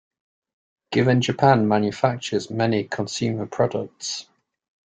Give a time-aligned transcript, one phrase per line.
[0.91, 4.25] Given Japan manufactures many consumer products.